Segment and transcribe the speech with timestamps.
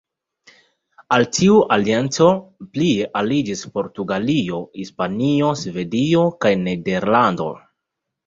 [1.17, 2.29] Al tiu alianco
[2.77, 7.51] plie aliĝis Portugalio, Hispanio, Svedio kaj Nederlando.